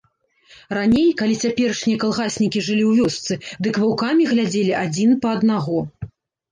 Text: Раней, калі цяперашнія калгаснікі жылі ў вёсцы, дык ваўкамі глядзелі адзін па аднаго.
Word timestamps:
Раней, 0.77 1.05
калі 1.19 1.35
цяперашнія 1.43 2.01
калгаснікі 2.05 2.65
жылі 2.69 2.83
ў 2.87 2.91
вёсцы, 3.03 3.33
дык 3.69 3.73
ваўкамі 3.83 4.23
глядзелі 4.35 4.73
адзін 4.83 5.17
па 5.25 5.37
аднаго. 5.37 5.79